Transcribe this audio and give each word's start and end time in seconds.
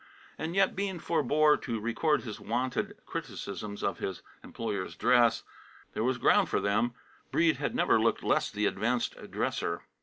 And 0.35 0.55
yet 0.55 0.75
Bean 0.75 0.97
forebore 0.97 1.57
to 1.57 1.79
record 1.79 2.23
his 2.23 2.39
wonted 2.39 2.97
criticisms 3.05 3.83
of 3.83 3.99
his 3.99 4.23
employer's 4.43 4.95
dress. 4.95 5.43
There 5.93 6.03
was 6.03 6.17
ground 6.17 6.49
for 6.49 6.59
them. 6.59 6.95
Breede 7.31 7.57
had 7.57 7.75
never 7.75 7.99
looked 8.01 8.23
less 8.23 8.49
the 8.49 8.65
advanced 8.65 9.15
dresser. 9.29 9.83